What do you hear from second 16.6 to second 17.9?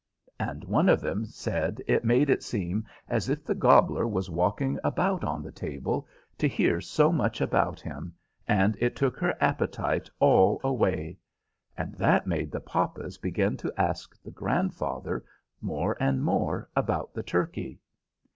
about the turkey.